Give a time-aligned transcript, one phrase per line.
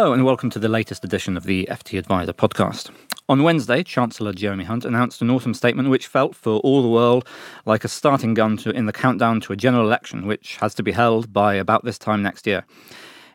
[0.00, 2.90] Hello, and welcome to the latest edition of the FTAdviser podcast.
[3.28, 7.28] On Wednesday, Chancellor Jeremy Hunt announced an autumn statement which felt, for all the world,
[7.66, 10.82] like a starting gun to, in the countdown to a general election, which has to
[10.82, 12.64] be held by about this time next year.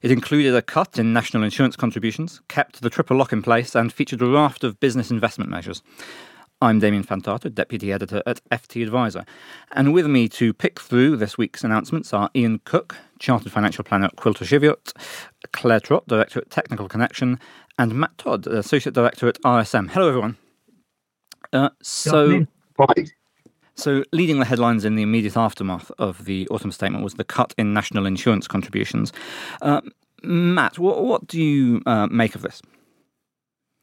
[0.02, 3.94] It included a cut in national insurance contributions, kept the triple lock in place, and
[3.94, 5.84] featured a raft of business investment measures.
[6.62, 9.28] I'm Damian Fantato, Deputy Editor at FTAdviser.
[9.74, 14.06] And with me to pick through this week's announcements are Ian Cook, Chartered Financial Planner
[14.06, 14.94] at Quilter Cheviot,
[15.52, 17.40] Claire Trott, Director at Technical Connection,
[17.78, 19.92] and Matt Todd, Associate Director at RSM.
[19.92, 20.38] Hello, everyone.
[21.52, 22.46] Uh, so,
[22.80, 23.06] Hi.
[23.76, 27.54] so, leading the headlines in the immediate aftermath of the autumn statement was the cut
[27.58, 29.12] in national insurance contributions.
[29.62, 29.82] Uh,
[30.24, 32.62] Matt, what, what do you uh, make of this?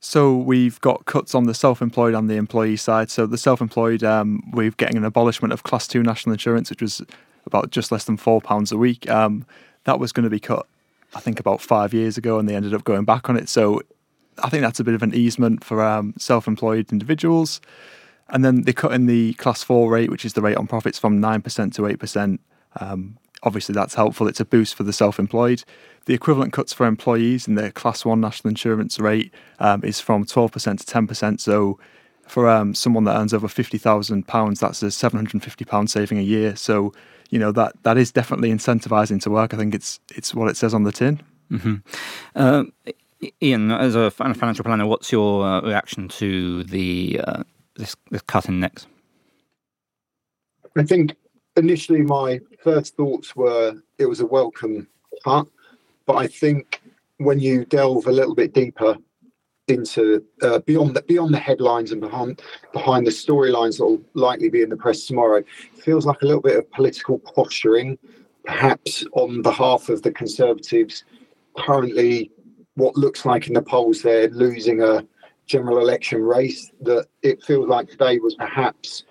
[0.04, 3.08] So we've got cuts on the self-employed and the employee side.
[3.08, 7.02] So the self-employed, um, we're getting an abolishment of Class Two national insurance, which was
[7.46, 9.08] about just less than four pounds a week.
[9.08, 9.46] Um,
[9.84, 10.66] that was going to be cut,
[11.14, 13.48] I think, about five years ago, and they ended up going back on it.
[13.48, 13.80] So
[14.42, 17.60] I think that's a bit of an easement for um, self-employed individuals.
[18.28, 20.98] And then they cut in the Class Four rate, which is the rate on profits,
[20.98, 22.40] from nine percent to eight percent.
[22.80, 24.28] Um, obviously, that's helpful.
[24.28, 25.64] It's a boost for the self-employed.
[26.06, 30.24] The equivalent cuts for employees in the Class 1 national insurance rate um, is from
[30.24, 31.40] 12% to 10%.
[31.40, 31.78] So
[32.26, 36.56] for um, someone that earns over £50,000, that's a £750 saving a year.
[36.56, 36.92] So,
[37.30, 39.54] you know, that, that is definitely incentivising to work.
[39.54, 41.20] I think it's, it's what it says on the tin.
[41.50, 41.76] Mm-hmm.
[42.34, 42.64] Uh,
[43.40, 47.42] Ian, as a financial planner, what's your uh, reaction to the uh,
[47.76, 48.86] this, this cut in NICs?
[50.76, 51.14] I think
[51.56, 54.88] initially my first thoughts were it was a welcome
[55.24, 55.46] cut.
[56.06, 56.80] But I think
[57.18, 58.96] when you delve a little bit deeper
[59.68, 64.48] into uh, beyond the beyond the headlines and behind behind the storylines that will likely
[64.48, 65.42] be in the press tomorrow,
[65.74, 67.98] feels like a little bit of political posturing,
[68.44, 71.04] perhaps on behalf of the Conservatives.
[71.58, 72.30] Currently,
[72.74, 75.06] what looks like in the polls they're losing a
[75.46, 76.70] general election race.
[76.80, 79.04] That it feels like today was perhaps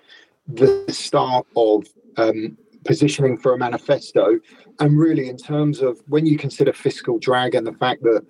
[0.48, 1.86] the start of
[2.16, 4.38] um, positioning for a manifesto.
[4.80, 8.24] And really, in terms of when you consider fiscal drag and the fact that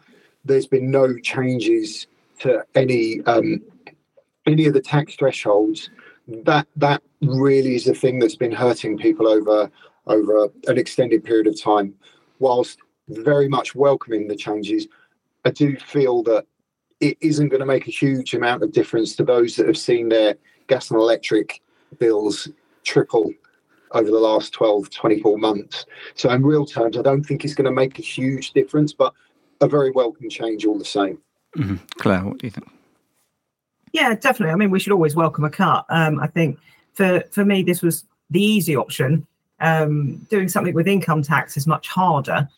[0.44, 2.06] there's been no changes
[2.40, 3.62] to any um,
[4.46, 5.90] any of the tax thresholds,
[6.26, 9.70] that that really is the thing that's been hurting people over
[10.06, 11.94] over an extended period of time.
[12.38, 14.88] Whilst very much welcoming the changes,
[15.44, 16.46] I do feel that
[17.00, 20.08] it isn't going to make a huge amount of difference to those that have seen
[20.08, 20.36] their
[20.68, 21.60] gas and electric
[21.98, 22.48] bills
[22.84, 23.32] triple
[23.94, 25.86] over the last 12, 24 months.
[26.14, 29.12] So, in real terms, I don't think it's going to make a huge difference, but
[29.60, 31.18] a very welcome change all the same.
[31.56, 31.76] Mm-hmm.
[31.98, 32.68] Claire, what do you think?
[33.92, 34.52] Yeah, definitely.
[34.52, 35.84] I mean, we should always welcome a cut.
[35.90, 36.58] Um, I think
[36.94, 39.26] for for me, this was the easy option.
[39.60, 42.48] Um, doing something with income tax is much harder,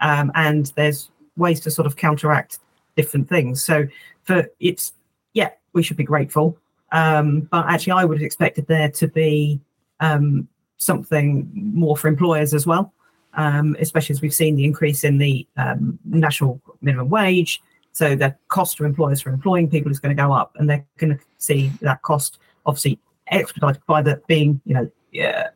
[0.00, 2.58] um, and there's ways to sort of counteract
[2.96, 3.64] different things.
[3.64, 3.86] So,
[4.22, 4.92] for it's
[5.32, 6.56] yeah, we should be grateful.
[6.92, 9.60] Um, but actually, I would have expected there to be
[10.00, 10.46] um,
[10.82, 12.92] something more for employers as well,
[13.34, 17.62] um, especially as we've seen the increase in the um, national minimum wage.
[17.92, 20.84] So the cost to employers for employing people is going to go up, and they're
[20.98, 22.98] going to see that cost obviously
[23.28, 24.90] expedited by the being, you know,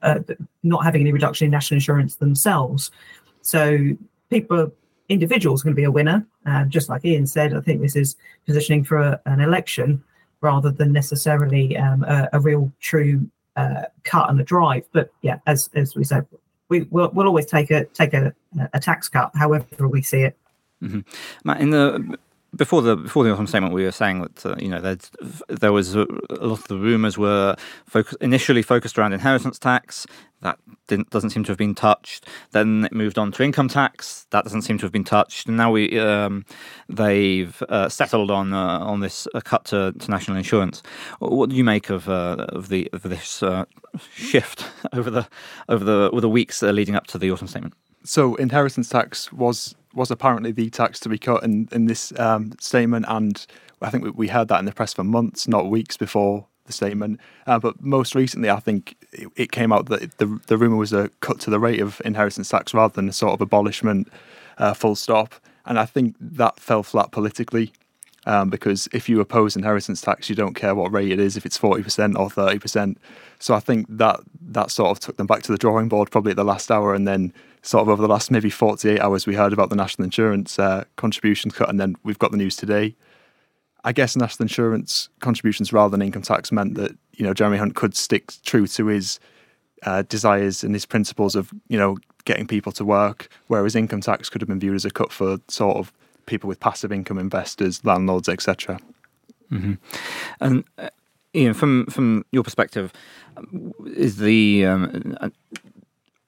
[0.03, 0.19] uh,
[0.63, 2.91] not having any reduction in national insurance themselves.
[3.41, 3.79] So
[4.29, 4.73] people,
[5.09, 6.27] individuals, are going to be a winner.
[6.45, 10.03] Uh, just like Ian said, I think this is positioning for a, an election
[10.41, 14.85] rather than necessarily um, a, a, real true uh, cut and a drive.
[14.93, 16.27] But yeah, as as we said,
[16.69, 18.35] we will we'll always take a take a,
[18.73, 20.37] a tax cut, however we see it.
[20.83, 21.01] Mm-hmm.
[21.45, 22.19] Matt, in the
[22.57, 24.97] before the before the autumn statement, we were saying that uh, you know there
[25.49, 27.57] there was a, a, lot of the rumours were
[27.87, 30.07] focus, initially focused around inheritance tax.
[30.43, 30.59] That
[31.11, 32.27] doesn't seem to have been touched.
[32.53, 34.27] Then it moved on to income tax.
[34.31, 35.49] That doesn't seem to have been touched.
[35.49, 36.45] And now we um,
[36.89, 40.83] they've uh, settled on uh, on this cut to, to, national insurance.
[41.19, 43.65] What do you make of uh, of the of this uh,
[44.15, 45.27] shift over the
[45.69, 47.75] over the over the weeks leading up to the autumn statement?
[48.05, 52.53] So inheritance tax was was apparently the tax to be cut in in this um,
[52.61, 53.45] statement, and
[53.83, 57.19] I think we heard that in the press for months, not weeks before the statement.
[57.47, 60.93] Uh, but most recently, I think it, it, came out that the the rumor was
[60.93, 64.09] a cut to the rate of inheritance tax rather than a sort of abolishment,
[64.59, 65.35] uh, full stop.
[65.65, 67.73] And I think that fell flat politically.
[68.29, 71.47] Um, because if you oppose inheritance tax, you don't care what rate it is, if
[71.47, 72.99] it's forty percent or thirty percent.
[73.39, 74.19] So I think that
[74.49, 76.93] that sort of took them back to the drawing board probably at the last hour,
[76.93, 77.33] and then
[77.67, 80.85] sort of over the last maybe 48 hours, we heard about the national insurance uh,
[80.95, 82.95] contributions cut, and then we've got the news today.
[83.85, 87.75] I guess national insurance contributions rather than income tax meant that you know Jeremy Hunt
[87.75, 89.19] could stick true to his
[89.83, 94.29] uh, desires and his principles of you know getting people to work, whereas income tax
[94.29, 95.93] could have been viewed as a cut for sort of
[96.27, 98.79] people with passive income investors, landlords, etc.
[99.51, 99.75] Mm-hmm.
[100.41, 100.91] And uh,
[101.35, 102.93] Ian, from from your perspective,
[103.87, 105.17] is the um,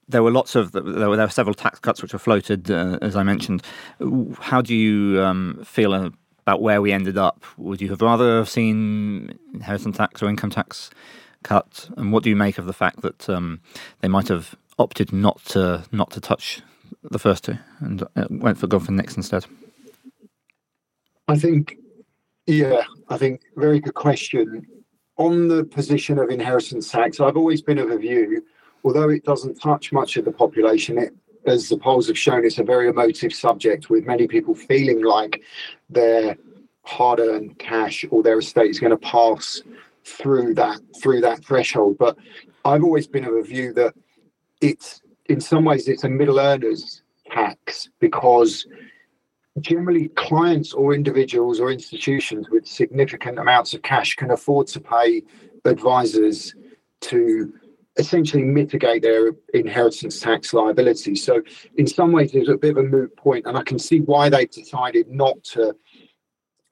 [0.08, 2.98] there were lots of there were, there were several tax cuts which were floated, uh,
[3.02, 3.62] as I mentioned.
[4.40, 7.44] How do you um, feel about where we ended up?
[7.58, 10.90] Would you have rather have seen inheritance tax or income tax
[11.42, 11.90] cut?
[11.96, 13.60] And what do you make of the fact that um,
[14.00, 16.62] they might have opted not to not to touch
[17.02, 19.44] the first two and uh, went for gone for NICs instead?
[21.28, 21.76] I think,
[22.46, 24.66] yeah, I think very good question.
[25.18, 28.42] On the position of inheritance tax, I've always been of a view,
[28.84, 31.14] although it doesn't touch much of the population, it,
[31.46, 35.42] as the polls have shown, it's a very emotive subject with many people feeling like
[35.88, 36.36] their
[36.84, 39.62] hard-earned cash or their estate is going to pass
[40.04, 41.96] through that through that threshold.
[41.98, 42.16] But
[42.64, 43.94] I've always been of a view that
[44.60, 48.66] it's in some ways it's a middle earners tax because
[49.60, 55.22] generally clients or individuals or institutions with significant amounts of cash can afford to pay
[55.64, 56.54] advisors
[57.00, 57.52] to
[57.98, 61.16] essentially mitigate their inheritance tax liability.
[61.16, 61.42] So
[61.76, 64.28] in some ways there's a bit of a moot point and I can see why
[64.28, 65.76] they've decided not to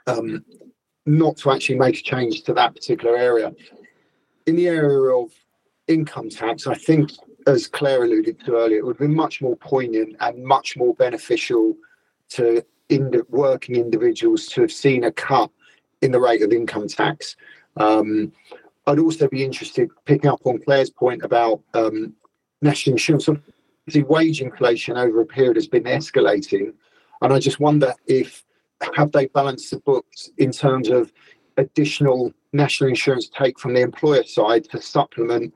[0.06, 0.44] um,
[1.04, 3.52] not to actually make a change to that particular area.
[4.46, 5.32] In the area of
[5.88, 7.10] income tax, I think
[7.46, 11.76] as Claire alluded to earlier, it would be much more poignant and much more beneficial
[12.30, 15.50] to in working individuals to have seen a cut
[16.02, 17.36] in the rate of income tax.
[17.76, 18.32] Um,
[18.86, 22.14] I'd also be interested, picking up on Claire's point about um,
[22.62, 23.28] national insurance.
[23.28, 26.72] Obviously, wage inflation over a period has been escalating,
[27.22, 28.44] and I just wonder if
[28.94, 31.12] have they balanced the books in terms of
[31.56, 35.52] additional national insurance take from the employer side to supplement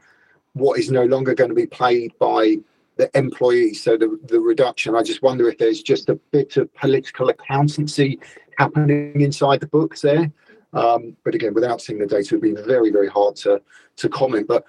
[0.55, 2.56] what is no longer going to be paid by
[2.97, 3.82] the employees.
[3.82, 8.19] So the, the reduction, I just wonder if there's just a bit of political accountancy
[8.59, 10.31] happening inside the books there.
[10.72, 13.61] Um, but again, without seeing the data, it would be very, very hard to,
[13.96, 14.46] to comment.
[14.46, 14.64] But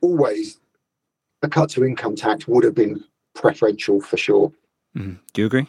[0.00, 0.60] always
[1.42, 3.02] a cut to income tax would have been
[3.34, 4.52] preferential for sure.
[4.96, 5.18] Mm.
[5.32, 5.66] Do you agree?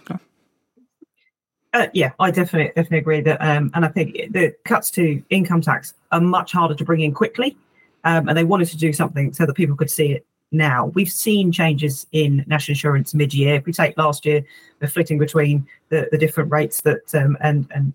[1.73, 5.61] Uh, yeah, I definitely definitely agree that, um, and I think the cuts to income
[5.61, 7.57] tax are much harder to bring in quickly
[8.03, 10.87] um, and they wanted to do something so that people could see it now.
[10.95, 13.55] We've seen changes in national insurance mid-year.
[13.55, 14.45] If we take last year,
[14.81, 17.93] we're flitting between the, the different rates that um, and and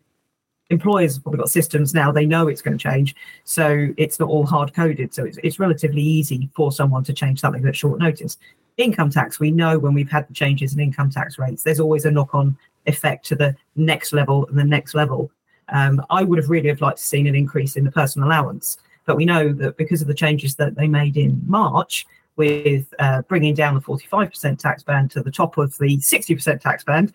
[0.73, 2.11] employers have probably got systems now.
[2.11, 3.15] They know it's going to change,
[3.45, 5.15] so it's not all hard coded.
[5.15, 8.39] So it's it's relatively easy for someone to change something at short notice.
[8.79, 12.05] Income tax, we know when we've had the changes in income tax rates, there's always
[12.07, 15.31] a knock-on effect to the next level and the next level.
[15.69, 18.79] Um, I would have really have liked to seen an increase in the personal allowance.
[19.05, 23.23] But we know that because of the changes that they made in March, with uh,
[23.23, 27.13] bringing down the 45% tax band to the top of the 60% tax band,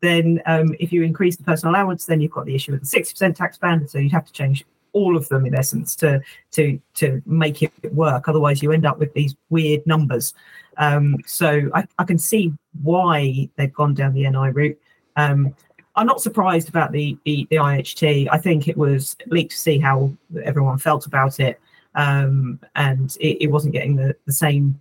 [0.00, 3.00] then um, if you increase the personal allowance, then you've got the issue with the
[3.00, 3.88] 60% tax band.
[3.88, 7.72] So you'd have to change all of them in essence to to to make it
[7.92, 8.28] work.
[8.28, 10.32] Otherwise, you end up with these weird numbers.
[10.78, 12.52] Um, so I, I, can see
[12.82, 14.78] why they've gone down the NI route.
[15.14, 15.54] Um,
[15.94, 18.28] I'm not surprised about the, the, the IHT.
[18.32, 21.60] I think it was leaked to see how everyone felt about it,
[21.94, 24.80] um, and it, it, wasn't getting the, the same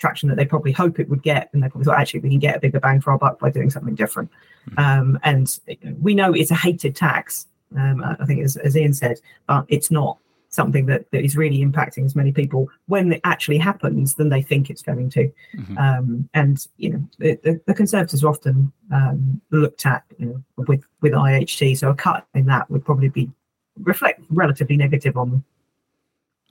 [0.00, 1.50] traction that they probably hope it would get.
[1.52, 3.50] And they probably thought actually we can get a bigger bang for our buck by
[3.50, 4.30] doing something different.
[4.70, 4.78] Hmm.
[4.78, 5.60] Um, and
[6.00, 7.46] we know it's a hated tax.
[7.76, 10.18] Um, I think as, as Ian said, but it's not
[10.50, 14.42] something that, that is really impacting as many people when it actually happens than they
[14.42, 15.32] think it's going to.
[15.56, 15.78] Mm-hmm.
[15.78, 20.84] Um, and you know, the, the, Conservatives are often um, looked at you know, with
[21.00, 23.30] with IHT, so a cut in that would probably be
[23.78, 25.44] reflect relatively negative on.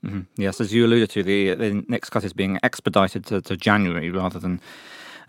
[0.05, 0.21] Mm-hmm.
[0.37, 4.09] Yes, as you alluded to, the, the NICs cut is being expedited to, to January
[4.09, 4.61] rather than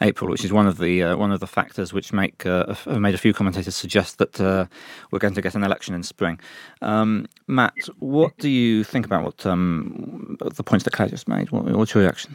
[0.00, 3.14] April, which is one of the uh, one of the factors which make uh, made
[3.14, 4.66] a few commentators suggest that uh,
[5.10, 6.40] we're going to get an election in spring.
[6.80, 11.50] Um, Matt, what do you think about what um, the points that Claire just made?
[11.50, 12.34] What, what's your reaction?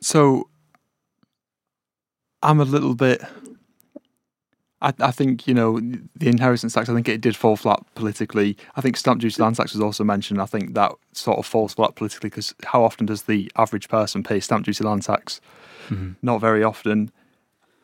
[0.00, 0.48] So,
[2.42, 3.22] I'm a little bit.
[4.82, 6.88] I, I, think you know the inheritance tax.
[6.88, 8.56] I think it did fall flat politically.
[8.76, 10.42] I think stamp duty land tax was also mentioned.
[10.42, 14.22] I think that sort of falls flat politically because how often does the average person
[14.22, 15.40] pay stamp duty land tax?
[15.88, 16.12] mm-hmm.
[16.22, 17.10] not very often.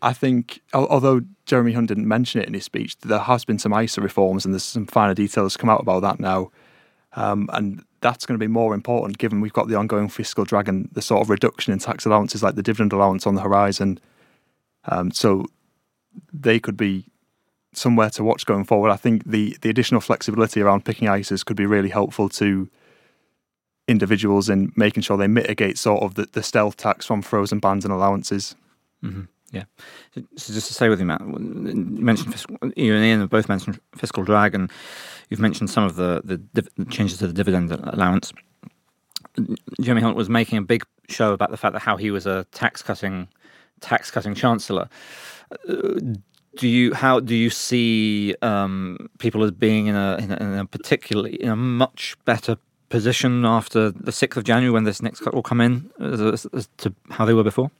[0.01, 3.75] I think, although Jeremy Hunt didn't mention it in his speech, there has been some
[3.75, 6.53] ISA reforms and there's some finer details come out about that now.
[7.15, 10.69] Um, and that's going to be more important given we've got the ongoing fiscal drag
[10.69, 13.99] and the sort of reduction in tax allowances like the dividend allowance on the horizon.
[14.85, 15.47] Um, so
[16.33, 17.07] they could be
[17.73, 18.91] somewhere to watch going forward.
[18.91, 22.69] I think the, the additional flexibility around picking ISAs could be really helpful to
[23.87, 27.85] individuals in making sure they mitigate sort of the, the stealth tax from frozen bans
[27.85, 28.55] and allowances.
[29.03, 29.23] Mm-hmm.
[29.51, 29.65] Yeah.
[30.15, 33.49] So just to say with you, Matt, you mentioned fiscal, you and Ian have both
[33.49, 34.71] mentioned fiscal drag, and
[35.31, 38.33] you've mentioned some of the, the, div- changes to the dividend allowance.
[39.81, 42.45] Jeremy Hunt was making a big show about the fact that how he was a
[42.53, 43.29] tax cutting
[43.81, 44.89] tax cutting chancellor.
[45.67, 50.55] Do you how do you see um, people as being in a, in a, in
[50.55, 52.57] a particularly in a much better
[52.89, 56.69] position after the sixth of January when this NICs cut will come in as, as
[56.79, 57.71] to how they were before?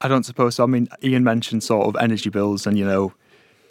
[0.00, 0.64] I don't suppose so.
[0.64, 3.14] I mean, Ian mentioned sort of energy bills and, you know,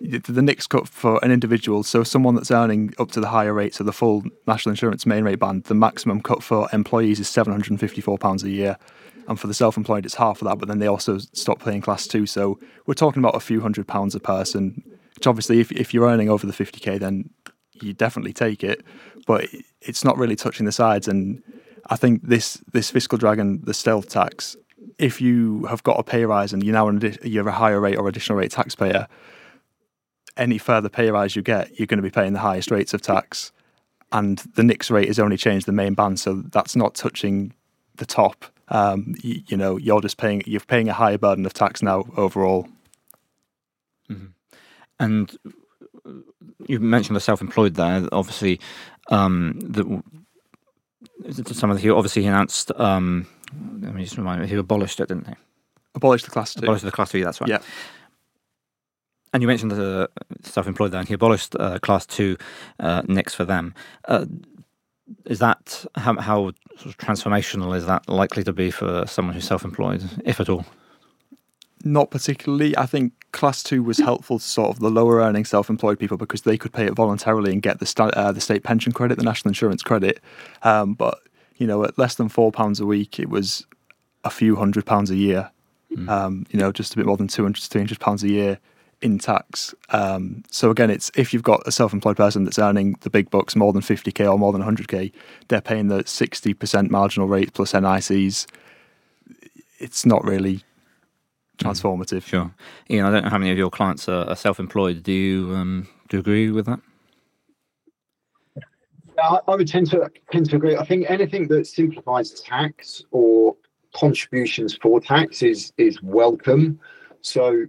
[0.02, 3.80] the NICs cut for an individual, so someone that's earning up to the higher rates
[3.80, 8.44] of the full national insurance main rate band, the maximum cut for employees is £754
[8.44, 8.78] a year.
[9.28, 11.82] And for the self employed, it's half of that, but then they also stop paying
[11.82, 12.26] class two.
[12.26, 14.84] So we're talking about a few hundred pounds a person,
[15.16, 17.30] which obviously, if, if you're earning over the 50k, then
[17.82, 18.84] you definitely take it.
[19.26, 19.48] But
[19.82, 21.08] it's not really touching the sides.
[21.08, 21.42] And
[21.90, 24.58] I think this, this fiscal dragon, the stealth tax,
[24.98, 27.96] if you have got a pay rise and you're now an, you're a higher rate
[27.96, 29.08] or additional rate taxpayer,
[30.38, 33.02] any further pay rise you get, you're going to be paying the highest rates of
[33.02, 33.52] tax.
[34.12, 37.54] And the NICS rate has only changed the main band, so that's not touching
[37.96, 38.46] the top.
[38.70, 42.06] Um, you, you, know, you're just paying you're paying a higher burden of tax now
[42.16, 42.68] overall.
[44.10, 44.28] Mm-hmm.
[45.00, 45.38] And
[46.68, 48.08] you mentioned the self-employed there.
[48.12, 48.60] Obviously,
[49.10, 50.04] um, the,
[51.54, 53.28] some of the, obviously announced um,
[53.82, 55.34] let me just remind me, he abolished it, didn't he?
[55.96, 56.64] Abolished the class two.
[56.64, 57.50] Abolished the class two, that's right.
[57.50, 57.60] Yeah.
[59.34, 60.10] And you mentioned the
[60.44, 62.38] self-employed there, and he abolished uh, class two
[62.80, 63.74] uh, NICS for them.
[64.08, 64.26] Uh,
[65.26, 69.46] is that how, how sort of transformational is that likely to be for someone who's
[69.46, 70.66] self-employed, if at all?
[71.84, 72.78] Not particularly.
[72.78, 76.44] I think class two was helpful to sort of the lower earning self-employed people because
[76.44, 79.24] they could pay it voluntarily and get the sta- uh, the state pension credit, the
[79.24, 80.22] national insurance credit.
[80.62, 81.20] Um, but
[81.58, 83.66] you know, at less than four pounds a week, it was
[84.24, 85.52] a few hundred pounds a year.
[85.92, 86.10] Mm.
[86.10, 88.60] Um, you know, just a bit more than 200 to 300 pounds a year
[89.04, 89.76] in tax.
[89.90, 93.56] Um, so again, it's if you've got a self-employed person that's earning the big bucks,
[93.56, 95.12] more than 50k or more than 100k,
[95.50, 98.48] they're paying the 60% marginal rate plus NICs.
[99.78, 100.64] It's not really
[101.60, 101.68] hmm.
[101.68, 102.24] transformative.
[102.24, 102.50] Sure,
[102.90, 103.06] Ian.
[103.06, 105.04] I don't know how many of your clients are, are self-employed.
[105.04, 106.80] Do you um, do you agree with that?
[109.22, 110.78] I, I would tend to tend to agree.
[110.78, 113.58] I think anything that simplifies tax or
[113.94, 116.80] contributions for tax is is welcome.
[117.20, 117.66] So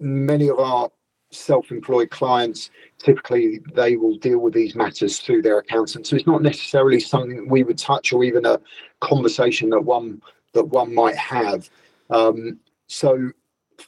[0.00, 0.90] many of our
[1.30, 6.40] self-employed clients typically they will deal with these matters through their accountant so it's not
[6.40, 8.58] necessarily something we would touch or even a
[9.00, 10.22] conversation that one
[10.54, 11.68] that one might have
[12.08, 13.30] um, so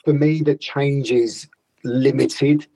[0.04, 1.48] for me the change is
[1.82, 2.66] limited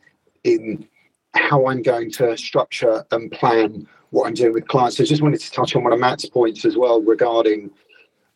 [0.44, 0.88] in
[1.34, 4.96] how i'm going to structure and plan what I'm doing with clients.
[4.96, 7.70] So I just wanted to touch on one of Matt's points as well regarding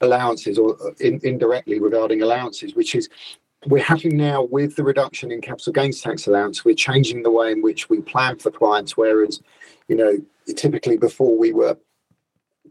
[0.00, 3.09] allowances or uh, in, indirectly regarding allowances, which is
[3.67, 7.53] we're having now with the reduction in capital gains tax allowance, we're changing the way
[7.53, 8.97] in which we plan for clients.
[8.97, 9.43] Whereas,
[9.88, 10.19] you know,
[10.55, 11.77] typically before we were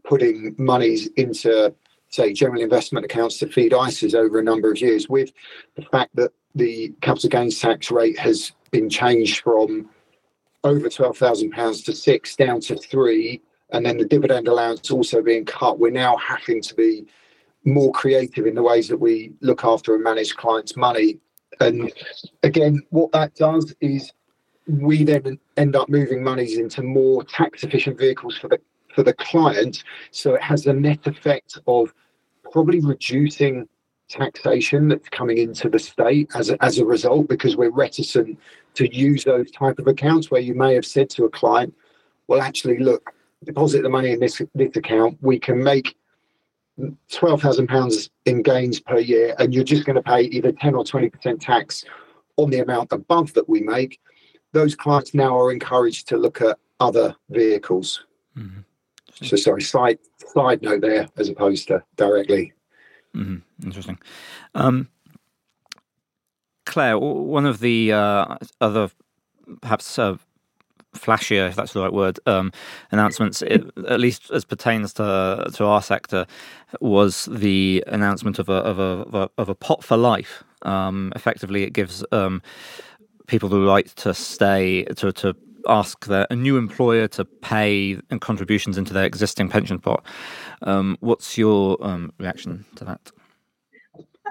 [0.04, 1.74] putting monies into,
[2.08, 5.30] say, general investment accounts to feed ISAs over a number of years, with
[5.76, 9.88] the fact that the capital gains tax rate has been changed from
[10.64, 15.78] over £12,000 to six, down to three, and then the dividend allowance also being cut,
[15.78, 17.06] we're now having to be
[17.64, 21.18] more creative in the ways that we look after and manage clients' money.
[21.60, 21.92] And
[22.42, 24.12] again, what that does is
[24.66, 28.60] we then end up moving monies into more tax efficient vehicles for the
[28.94, 29.84] for the client.
[30.10, 31.92] So it has a net effect of
[32.50, 33.68] probably reducing
[34.08, 38.38] taxation that's coming into the state as a, as a result because we're reticent
[38.74, 41.74] to use those type of accounts where you may have said to a client
[42.26, 43.12] well actually look
[43.44, 45.94] deposit the money in this this account we can make
[47.10, 50.84] 12,000 pounds in gains per year and you're just going to pay either 10 or
[50.84, 51.84] 20% tax
[52.36, 54.00] on the amount above that we make
[54.52, 58.04] those clients now are encouraged to look at other vehicles
[58.36, 58.60] mm-hmm.
[59.24, 59.98] so sorry side
[60.32, 62.52] side note there as opposed to directly
[63.14, 63.66] Mm-hmm.
[63.66, 63.98] Interesting.
[64.54, 64.88] Um,
[66.66, 68.90] Claire, one of the uh, other
[69.62, 70.16] perhaps uh,
[71.00, 72.52] flashier, if that's the right word, um,
[72.90, 76.26] announcements, it, at least as pertains to to our sector,
[76.80, 80.44] was the announcement of a of a of a, pot for life.
[80.62, 82.42] Um, effectively, it gives um,
[83.26, 85.34] people the right to stay to to
[85.68, 90.04] ask their, a new employer to pay contributions into their existing pension pot.
[90.62, 93.10] Um, what's your um, reaction to that?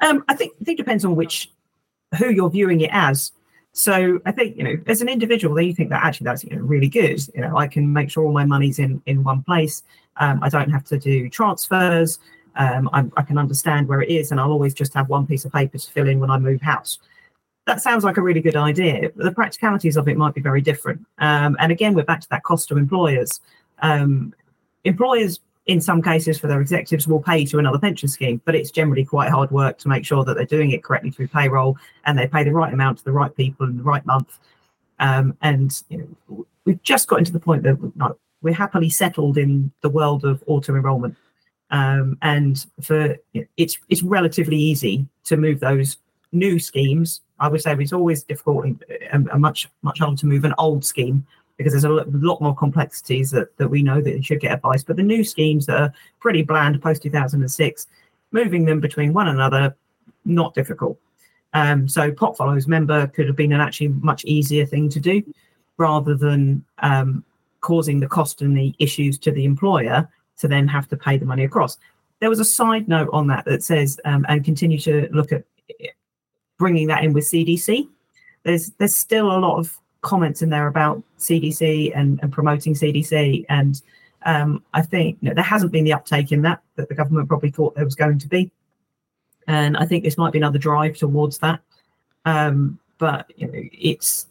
[0.02, 1.52] Um, I think I think it depends on which
[2.18, 3.32] who you're viewing it as.
[3.78, 6.50] So I think you know, as an individual, then you think that actually that's you
[6.50, 7.22] know really good.
[7.36, 9.84] You know, I can make sure all my money's in in one place.
[10.16, 12.18] Um, I don't have to do transfers.
[12.56, 15.52] Um, i can understand where it is, and I'll always just have one piece of
[15.52, 16.98] paper to fill in when I move house.
[17.68, 19.12] That sounds like a really good idea.
[19.16, 21.06] But the practicalities of it might be very different.
[21.20, 23.42] Um, and again, we're back to that cost to employers.
[23.84, 24.34] Um,
[24.86, 28.72] employers in some cases for their executives will pay to another pension scheme, but it's
[28.72, 32.18] generally quite hard work to make sure that they're doing it correctly through payroll and
[32.18, 34.40] they pay the right amount to the right people in the right month.
[35.00, 37.78] Um, and you know, we've just gotten to the point that
[38.42, 41.16] we're happily settled in the world of auto enrollment,
[41.70, 43.18] um, and for
[43.58, 45.98] it's it's relatively easy to move those
[46.32, 47.22] new schemes.
[47.40, 50.84] I would say it's always difficult and, and much much harder to move an old
[50.84, 51.28] scheme
[51.58, 54.84] because there's a lot more complexities that, that we know that you should get advice.
[54.84, 57.88] But the new schemes that are pretty bland post 2006,
[58.32, 59.76] moving them between one another,
[60.24, 61.00] not difficult.
[61.54, 65.24] Um, so pot follows member could have been an actually much easier thing to do
[65.78, 67.24] rather than um,
[67.62, 70.08] causing the cost and the issues to the employer
[70.40, 71.78] to then have to pay the money across.
[72.20, 75.44] There was a side note on that that says, um, and continue to look at
[76.58, 77.88] bringing that in with CDC.
[78.44, 83.46] There's there's still a lot of comments in there about CDC and, and promoting CDC.
[83.50, 83.82] And
[84.26, 87.28] um, I think you know, there hasn't been the uptake in that that the government
[87.28, 88.52] probably thought there was going to be.
[89.48, 91.62] And I think this might be another drive towards that.
[92.26, 94.28] Um, but you know, it's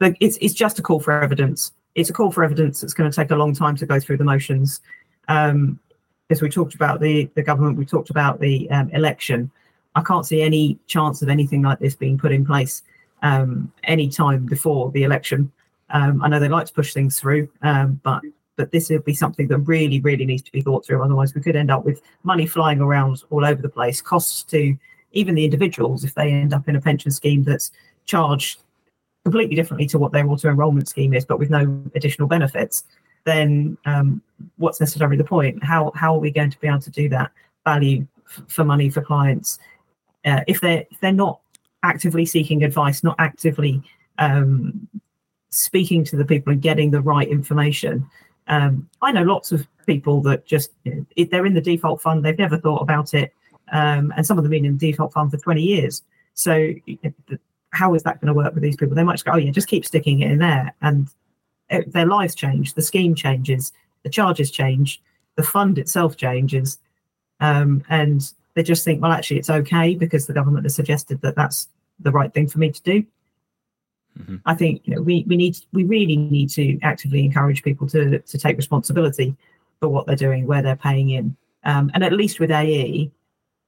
[0.00, 1.72] it's it's just a call for evidence.
[1.94, 4.18] It's a call for evidence that's going to take a long time to go through
[4.18, 4.80] the motions.
[5.28, 5.80] Um,
[6.28, 9.50] as we talked about the the government, we talked about the um, election.
[9.94, 12.82] I can't see any chance of anything like this being put in place
[13.26, 15.50] um, any time before the election.
[15.90, 18.22] Um, I know they like to push things through, um, but
[18.56, 21.02] but this would be something that really, really needs to be thought through.
[21.02, 24.74] Otherwise, we could end up with money flying around all over the place, costs to
[25.12, 27.70] even the individuals if they end up in a pension scheme that's
[28.06, 28.62] charged
[29.24, 32.84] completely differently to what their auto enrollment scheme is, but with no additional benefits.
[33.24, 34.22] Then um,
[34.56, 35.62] what's necessarily the point?
[35.62, 37.32] How how are we going to be able to do that
[37.64, 39.58] value f- for money for clients
[40.26, 41.40] uh, if they're if they're not
[41.86, 43.82] actively seeking advice, not actively
[44.18, 44.88] um,
[45.50, 48.08] speaking to the people and getting the right information.
[48.48, 52.24] Um, I know lots of people that just you know, they're in the default fund,
[52.24, 53.32] they've never thought about it,
[53.72, 56.02] um, and some of them've been in the default fund for 20 years.
[56.34, 56.74] So
[57.70, 58.94] how is that going to work with these people?
[58.94, 61.08] They might just go, oh yeah, just keep sticking it in there, and
[61.70, 63.72] it, their lives change, the scheme changes,
[64.02, 65.02] the charges change,
[65.36, 66.78] the fund itself changes,
[67.40, 71.36] um, and they just think, well, actually, it's okay because the government has suggested that
[71.36, 71.68] that's
[72.00, 73.04] the right thing for me to do.
[74.18, 74.36] Mm-hmm.
[74.46, 78.18] I think you know we we need we really need to actively encourage people to
[78.18, 79.36] to take responsibility
[79.80, 83.10] for what they're doing, where they're paying in, um, and at least with AE,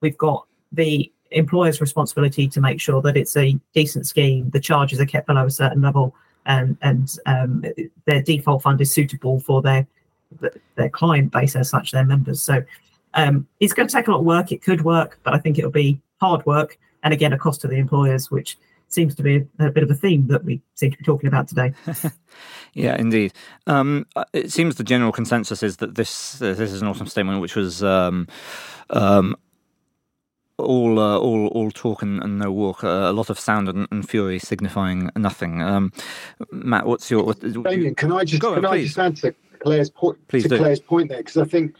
[0.01, 5.01] we've got the employer's responsibility to make sure that it's a decent scheme, the charges
[5.01, 6.15] are kept below a certain level,
[6.47, 7.65] and and um,
[8.07, 9.87] their default fund is suitable for their
[10.77, 12.43] their client base as such, their members.
[12.43, 12.63] So
[13.15, 14.53] um, it's going to take a lot of work.
[14.53, 17.69] It could work, but I think it'll be hard work and again a cost to
[17.69, 18.59] the employers, which
[18.89, 21.29] seems to be a, a bit of a theme that we seem to be talking
[21.29, 21.73] about today.
[22.73, 23.33] yeah, indeed.
[23.67, 27.07] Um, uh, it seems the general consensus is that this uh, this is an autumn
[27.07, 27.83] statement which was.
[27.83, 28.27] Um,
[28.91, 29.37] um,
[30.61, 32.83] all, uh, all, all talk and, and no walk.
[32.83, 35.63] Uh, a lot of sound and, and fury signifying nothing.
[35.63, 35.93] Um,
[36.51, 37.23] Matt, what's your?
[37.23, 40.59] What, Damian, can I just can I just answer Claire's point please to do.
[40.59, 41.77] Claire's point there because I think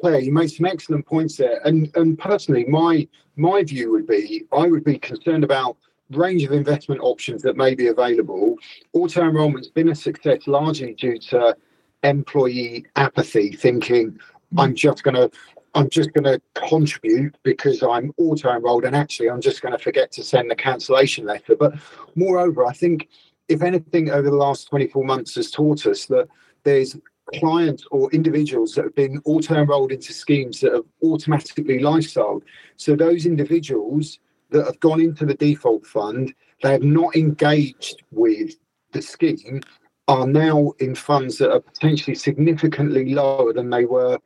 [0.00, 1.60] Claire, you made some excellent points there.
[1.64, 5.76] And and personally, my my view would be I would be concerned about
[6.10, 8.56] range of investment options that may be available.
[8.92, 11.56] Auto enrollment's been a success largely due to
[12.02, 14.18] employee apathy, thinking
[14.52, 14.60] hmm.
[14.60, 15.30] I'm just going to
[15.74, 19.78] I'm just going to contribute because I'm auto enrolled, and actually I'm just going to
[19.78, 21.54] forget to send the cancellation letter.
[21.54, 21.74] But
[22.16, 23.08] moreover, I think
[23.48, 26.28] if anything over the last 24 months has taught us that
[26.64, 26.96] there's
[27.38, 32.42] clients or individuals that have been auto enrolled into schemes that have automatically lifestyle.
[32.76, 34.18] So those individuals
[34.50, 38.54] that have gone into the default fund, they have not engaged with
[38.92, 39.60] the scheme,
[40.08, 44.18] are now in funds that are potentially significantly lower than they were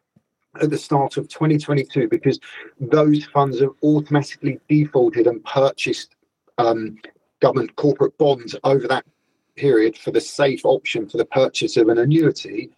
[0.61, 2.39] at the start of 2022 because
[2.81, 6.17] those funds have automatically defaulted and purchased
[6.59, 6.97] um,
[7.41, 9.05] government corporate bonds over that
[9.57, 12.71] period for the safe option for the purchase of an annuity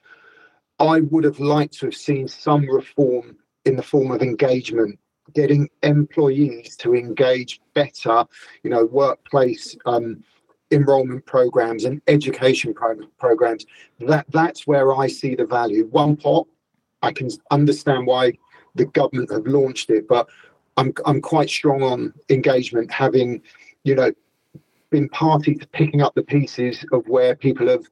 [0.79, 4.99] I would have liked to have seen some reform in the form of engagement,
[5.35, 8.25] getting employees to engage better,
[8.63, 10.23] you know, workplace um,
[10.71, 13.67] enrollment programs and education pro- programs.
[14.01, 15.87] That that's where I see the value.
[15.87, 16.47] One pot,
[17.03, 18.33] I can understand why
[18.75, 20.29] the government have launched it, but
[20.77, 23.43] I'm I'm quite strong on engagement, having,
[23.85, 24.13] you know,
[24.91, 27.87] been party to picking up the pieces of where people have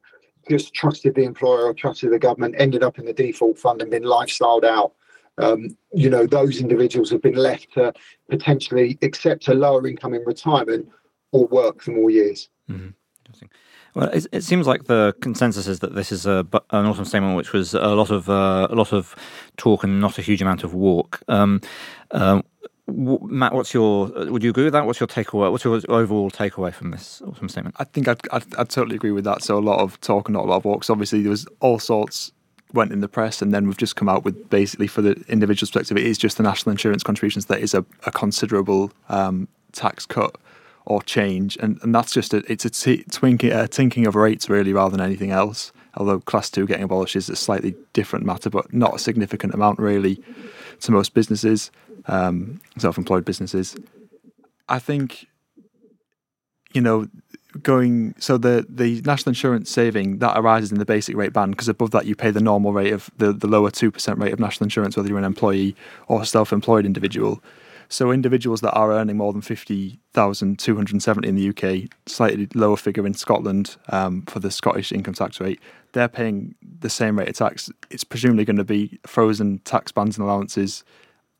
[0.49, 3.91] just trusted the employer or trusted the government, ended up in the default fund and
[3.91, 4.93] been lifestyled out.
[5.37, 7.93] um, you know, those individuals have been left to
[8.29, 10.87] potentially accept a lower income in retirement
[11.31, 12.49] or work for more years.
[12.69, 12.89] Mm-hmm.
[13.95, 17.37] Well, it, it, seems like the consensus is that this is a, an autumn statement
[17.37, 19.15] which was a lot of uh, a lot of
[19.55, 21.21] talk and not a huge amount of walk.
[21.29, 21.61] Um,
[22.11, 22.43] um,
[22.87, 24.07] Matt, what's your?
[24.07, 24.85] Would you agree with that?
[24.85, 25.51] What's your takeaway?
[25.51, 27.75] What's your overall takeaway from this autumn statement?
[27.79, 29.41] I think I'd, I'd, I'd totally agree with that.
[29.41, 30.89] So a lot of talk and not a lot of walks.
[30.89, 32.31] Obviously, there was all sorts
[32.73, 35.67] went in the press, and then we've just come out with basically for the individual
[35.67, 40.05] perspective, it is just the national insurance contributions that is a, a considerable um, tax
[40.05, 40.37] cut
[40.85, 44.49] or change, and, and that's just a it's a t- twinking, a tinking of rates
[44.49, 45.71] really rather than anything else.
[45.97, 49.79] Although class two getting abolished is a slightly different matter, but not a significant amount
[49.79, 50.21] really
[50.81, 51.71] to most businesses,
[52.07, 53.75] um, self-employed businesses.
[54.67, 55.27] I think
[56.73, 57.07] you know
[57.61, 61.69] going so the the national insurance saving that arises in the basic rate band because
[61.69, 64.39] above that you pay the normal rate of the the lower two percent rate of
[64.39, 65.75] national insurance whether you're an employee
[66.07, 67.41] or a self-employed individual.
[67.87, 71.89] So individuals that are earning more than fifty thousand two hundred seventy in the UK,
[72.07, 75.59] slightly lower figure in Scotland um, for the Scottish income tax rate,
[75.95, 77.69] they're paying the same rate of tax.
[77.89, 80.83] It's presumably going to be frozen tax bands and allowances,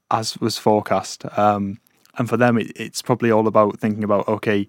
[0.09, 1.25] as was forecast.
[1.37, 1.79] Um,
[2.17, 4.67] and for them, it, it's probably all about thinking about okay,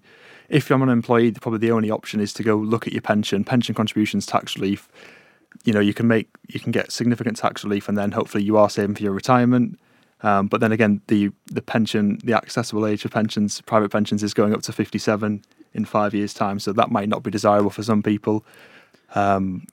[0.49, 3.43] if I'm an employee, probably the only option is to go look at your pension,
[3.43, 4.87] pension contributions, tax relief.
[5.63, 8.57] You know, you can make you can get significant tax relief, and then hopefully you
[8.57, 9.79] are saving for your retirement
[10.21, 14.33] um, but then again, the the pension, the accessible age for pensions, private pensions, is
[14.33, 16.59] going up to 57 in five years' time.
[16.59, 18.45] So that might not be desirable for some people.
[19.13, 19.67] Um,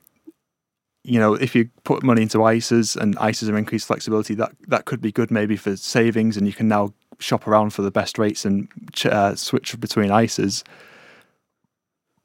[1.04, 4.86] you know, if you put money into ISAs and ISAs are increased flexibility, that that
[4.86, 8.18] could be good maybe for savings, and you can now shop around for the best
[8.18, 8.68] rates and
[9.04, 10.64] uh, switch between ISAs.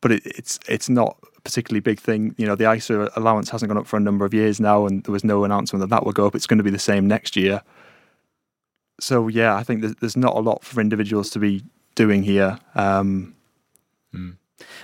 [0.01, 2.33] But it, it's it's not a particularly big thing.
[2.37, 5.03] You know, the ISA allowance hasn't gone up for a number of years now, and
[5.03, 6.35] there was no announcement that that will go up.
[6.35, 7.61] It's going to be the same next year
[8.99, 11.63] so yeah, I think there's not a lot for individuals to be
[11.95, 12.59] doing here.
[12.75, 13.35] Um,
[14.13, 14.35] mm.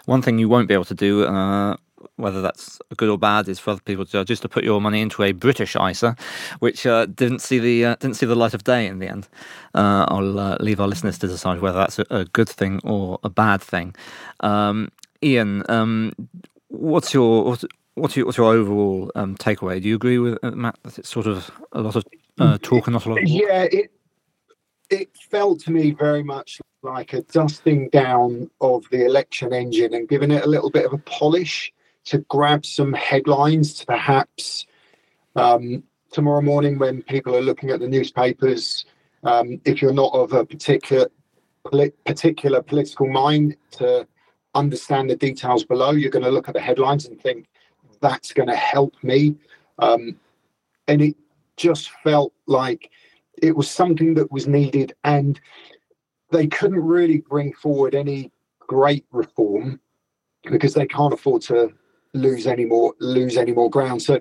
[0.06, 1.76] One thing you won't be able to do, uh,
[2.16, 5.02] whether that's good or bad, is for other people to just to put your money
[5.02, 6.16] into a British ISA,
[6.60, 9.28] which uh, didn't see the uh, didn't see the light of day in the end.
[9.74, 13.20] Uh, I'll uh, leave our listeners to decide whether that's a, a good thing or
[13.24, 13.96] a bad thing.
[14.42, 14.92] Um,
[15.24, 16.14] Ian, um,
[16.70, 17.44] what's your
[17.96, 19.82] what's, your what's your overall um, takeaway?
[19.82, 22.06] Do you agree with uh, Matt that it's sort of a lot of
[22.62, 23.28] talk and not a lot of?
[23.28, 23.92] Yeah, it,
[24.90, 30.08] it felt to me very much like a dusting down of the election engine and
[30.08, 31.74] giving it a little bit of a polish
[32.06, 34.66] to grab some headlines to perhaps
[35.36, 38.86] um, tomorrow morning when people are looking at the newspapers
[39.24, 41.08] um, if you're not of a particular
[42.06, 44.08] particular political mind to
[44.54, 47.48] understand the details below you're going to look at the headlines and think
[48.02, 49.36] that's going to help me.
[49.80, 50.18] Um,
[50.88, 51.16] and it
[51.58, 52.92] just felt like
[53.42, 55.40] it was something that was needed and
[56.32, 59.80] they couldn't really bring forward any great reform
[60.44, 61.74] because they can't afford to
[62.16, 64.20] lose any more lose any more ground so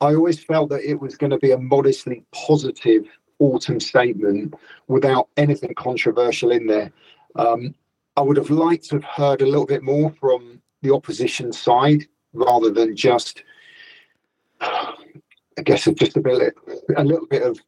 [0.00, 3.04] i always felt that it was going to be a modestly positive
[3.38, 4.54] autumn statement
[4.88, 6.92] without anything controversial in there
[7.36, 7.74] um,
[8.16, 12.06] i would have liked to have heard a little bit more from the opposition side
[12.32, 13.42] rather than just
[14.60, 16.54] i guess just a bit
[16.96, 17.58] a little bit of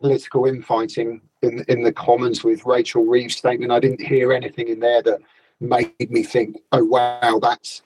[0.00, 3.72] political infighting in in the Commons with Rachel Reeves' statement.
[3.72, 5.20] I didn't hear anything in there that
[5.60, 7.82] made me think, "Oh wow, that's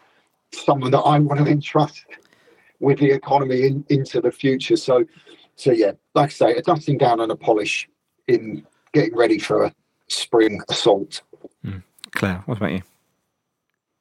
[0.52, 2.04] someone that I want to entrust
[2.80, 5.04] with the economy in, into the future." So,
[5.56, 7.88] so yeah, like I say, a dusting down and a polish
[8.26, 9.74] in getting ready for a
[10.08, 11.22] spring assault.
[11.64, 11.82] Mm.
[12.12, 12.82] Claire, what about you?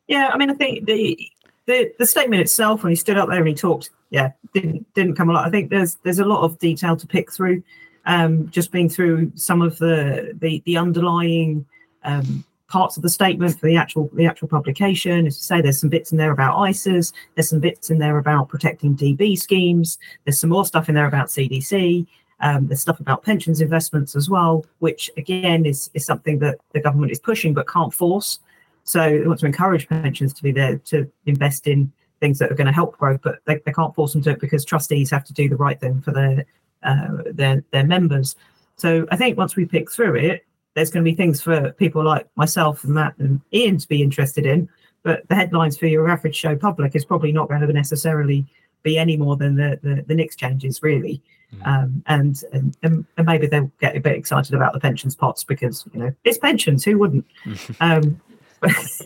[0.08, 1.18] Yeah, I mean, I think the
[1.66, 5.16] the the statement itself when he stood up there and he talked, yeah, didn't didn't
[5.16, 5.46] come a lot.
[5.46, 7.64] I think there's there's a lot of detail to pick through
[8.06, 11.66] um, just being through some of the the, the underlying
[12.04, 15.26] um, parts of the statement for the actual the actual publication.
[15.26, 17.14] As you say, there's some bits in there about ISAs.
[17.36, 19.98] There's some bits in there about protecting DB schemes.
[20.26, 22.06] There's some more stuff in there about CDC.
[22.40, 26.82] Um, there's stuff about pensions investments as well, which again is is something that the
[26.82, 28.40] government is pushing but can't force.
[28.84, 32.56] So they want to encourage pensions to be there to invest in things that are
[32.56, 35.24] going to help growth, but they, they can't force them to it because trustees have
[35.26, 36.46] to do the right thing for their
[36.84, 38.36] uh, their their members.
[38.76, 40.46] So I think once we pick through it,
[40.78, 44.04] there's going to be things for people like myself and Matt and Ian to be
[44.04, 44.70] interested in.
[45.02, 48.46] But the headlines for your average show public is probably not going to necessarily
[48.84, 51.20] be any more than the the, the NICs changes really.
[51.52, 51.68] Mm.
[51.68, 52.44] Um, and,
[52.84, 56.14] and, and maybe they'll get a bit excited about the pensions pots because you know
[56.24, 56.86] it's pensions.
[56.86, 57.26] Who wouldn't?
[57.80, 58.22] um,
[58.60, 59.02] but,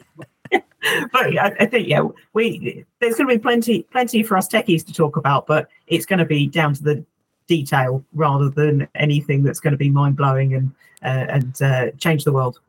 [0.52, 2.04] but I, I, think yeah,
[2.34, 6.06] we there's going to be plenty plenty for us techies to talk about, but it's
[6.06, 7.06] going to be down to the
[7.52, 10.72] detail rather than anything that's going to be mind blowing and
[11.04, 12.60] uh, and uh, change the world.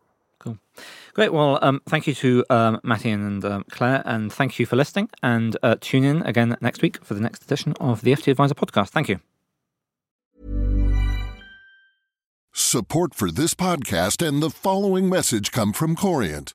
[0.41, 0.59] Cool.
[1.15, 1.33] Great.
[1.33, 5.09] Well, um, thank you to um, Matty and um, Claire, and thank you for listening.
[5.23, 8.89] And uh, tune in again next week for the next edition of the FTAdviser podcast.
[8.89, 9.21] Thank you.
[12.53, 16.55] Support for this podcast and the following message come from Corient.